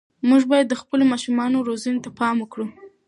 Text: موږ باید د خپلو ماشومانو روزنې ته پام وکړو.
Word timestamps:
موږ 0.29 0.41
باید 0.51 0.67
د 0.69 0.73
خپلو 0.81 1.03
ماشومانو 1.11 1.65
روزنې 1.69 1.99
ته 2.05 2.09
پام 2.19 2.35
وکړو. 2.39 2.65